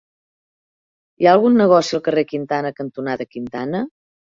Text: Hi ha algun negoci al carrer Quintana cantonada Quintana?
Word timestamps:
Hi 1.21 1.29
ha 1.29 1.35
algun 1.37 1.61
negoci 1.65 1.95
al 2.01 2.05
carrer 2.11 2.27
Quintana 2.35 2.77
cantonada 2.83 3.33
Quintana? 3.33 3.89